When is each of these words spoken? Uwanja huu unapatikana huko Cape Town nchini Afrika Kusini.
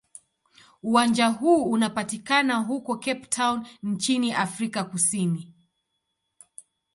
Uwanja 0.83 1.27
huu 1.27 1.63
unapatikana 1.63 2.55
huko 2.55 2.97
Cape 2.97 3.25
Town 3.25 3.65
nchini 3.83 4.33
Afrika 4.33 4.83
Kusini. 4.83 5.53